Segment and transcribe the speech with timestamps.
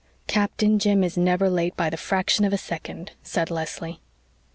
[0.25, 4.01] "Captain Jim is never late by the fraction of a second," said Leslie.